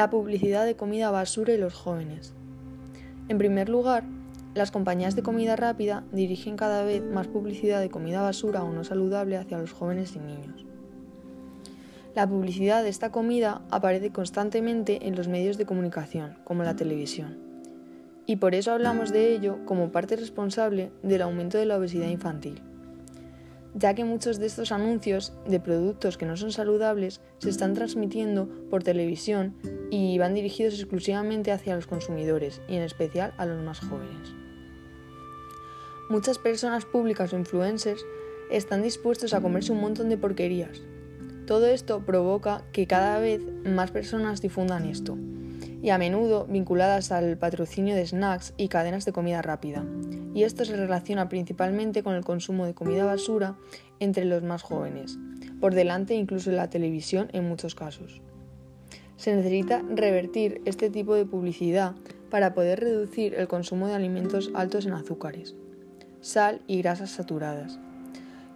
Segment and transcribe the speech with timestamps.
[0.00, 2.32] La publicidad de comida basura y los jóvenes.
[3.28, 4.04] En primer lugar,
[4.54, 8.82] las compañías de comida rápida dirigen cada vez más publicidad de comida basura o no
[8.82, 10.64] saludable hacia los jóvenes y niños.
[12.14, 17.36] La publicidad de esta comida aparece constantemente en los medios de comunicación, como la televisión.
[18.24, 22.62] Y por eso hablamos de ello como parte responsable del aumento de la obesidad infantil
[23.74, 28.48] ya que muchos de estos anuncios de productos que no son saludables se están transmitiendo
[28.70, 29.54] por televisión
[29.90, 34.34] y van dirigidos exclusivamente hacia los consumidores y en especial a los más jóvenes.
[36.08, 38.04] Muchas personas públicas o influencers
[38.50, 40.82] están dispuestos a comerse un montón de porquerías.
[41.46, 45.16] Todo esto provoca que cada vez más personas difundan esto,
[45.82, 49.84] y a menudo vinculadas al patrocinio de snacks y cadenas de comida rápida,
[50.34, 53.56] y esto se relaciona principalmente con el consumo de comida basura
[53.98, 55.18] entre los más jóvenes,
[55.60, 58.20] por delante incluso en la televisión en muchos casos.
[59.16, 61.94] Se necesita revertir este tipo de publicidad
[62.30, 65.54] para poder reducir el consumo de alimentos altos en azúcares,
[66.20, 67.78] sal y grasas saturadas,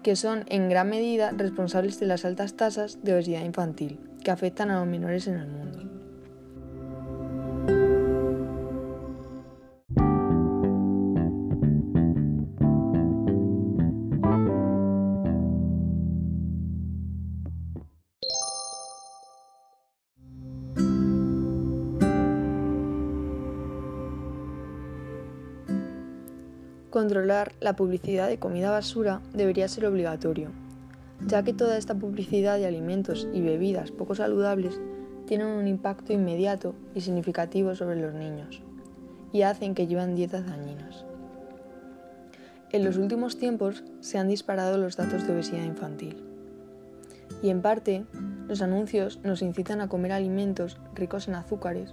[0.03, 4.71] que son en gran medida responsables de las altas tasas de obesidad infantil que afectan
[4.71, 5.94] a los menores en el mundo.
[26.95, 30.53] Controlar la publicidad de comida basura debería ser obligatorio,
[31.27, 34.81] ya que toda esta publicidad de alimentos y bebidas poco saludables
[35.27, 38.63] tienen un impacto inmediato y significativo sobre los niños
[39.33, 41.05] y hacen que lleven dietas dañinas.
[42.71, 46.23] En los últimos tiempos se han disparado los datos de obesidad infantil
[47.43, 48.05] y en parte
[48.47, 51.93] los anuncios nos incitan a comer alimentos ricos en azúcares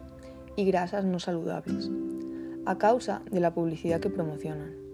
[0.55, 1.89] y grasas no saludables,
[2.67, 4.90] a causa de la publicidad que promocionan.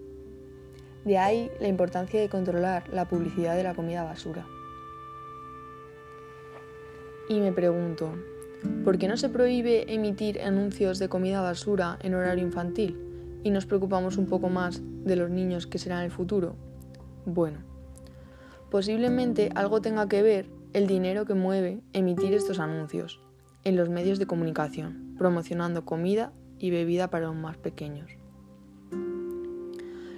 [1.08, 4.46] De ahí la importancia de controlar la publicidad de la comida basura.
[7.30, 8.12] Y me pregunto,
[8.84, 12.98] ¿por qué no se prohíbe emitir anuncios de comida basura en horario infantil
[13.42, 16.56] y nos preocupamos un poco más de los niños que serán el futuro?
[17.24, 17.60] Bueno,
[18.70, 23.18] posiblemente algo tenga que ver el dinero que mueve emitir estos anuncios
[23.64, 28.10] en los medios de comunicación, promocionando comida y bebida para los más pequeños.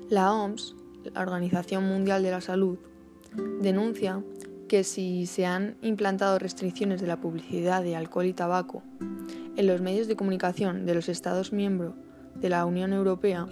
[0.09, 2.79] La OMS la Organización Mundial de la Salud,
[3.61, 4.23] denuncia
[4.69, 8.83] que si se han implantado restricciones de la publicidad de alcohol y tabaco
[9.57, 11.95] en los medios de comunicación de los Estados miembros
[12.37, 13.49] de la Unión Europea,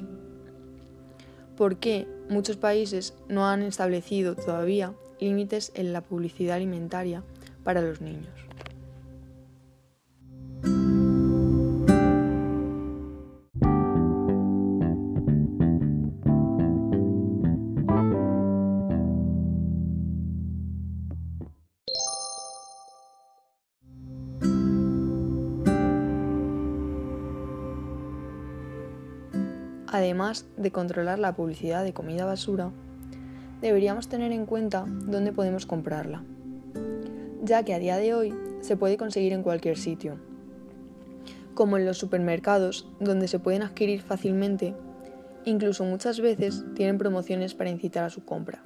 [1.56, 7.24] ¿por qué muchos países no han establecido todavía límites en la publicidad alimentaria
[7.64, 8.28] para los niños?
[29.90, 32.70] Además de controlar la publicidad de comida basura,
[33.62, 36.24] deberíamos tener en cuenta dónde podemos comprarla,
[37.42, 40.18] ya que a día de hoy se puede conseguir en cualquier sitio,
[41.54, 44.74] como en los supermercados donde se pueden adquirir fácilmente,
[45.46, 48.60] incluso muchas veces tienen promociones para incitar a su compra.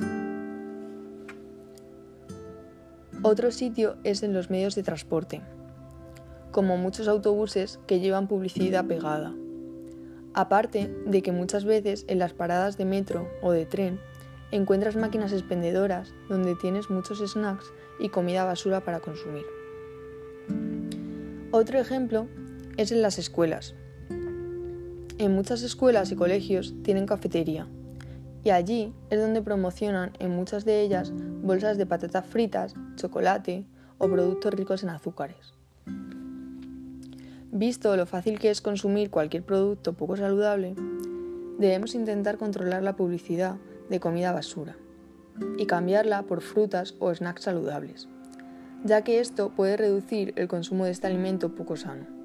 [3.23, 5.41] Otro sitio es en los medios de transporte,
[6.51, 9.33] como muchos autobuses que llevan publicidad pegada
[10.35, 14.01] Aparte de que muchas veces en las paradas de metro o de tren
[14.51, 19.45] encuentras máquinas expendedoras donde tienes muchos snacks y comida basura para consumir.
[21.51, 22.29] Otro ejemplo
[22.77, 23.75] es en las escuelas.
[25.19, 27.69] En muchas escuelas y colegios tienen cafetería
[28.45, 31.13] y allí es donde promocionan en muchas de ellas
[31.43, 33.67] bolsas de patatas fritas, chocolate
[33.99, 35.55] o productos ricos en azúcares.
[37.55, 40.75] Visto lo fácil que es consumir cualquier producto poco saludable,
[41.59, 43.57] debemos intentar controlar la publicidad
[43.91, 44.75] de comida basura
[45.59, 48.09] y cambiarla por frutas o snacks saludables,
[48.85, 52.22] ya que esto puede reducir el consumo de este alimento poco sano.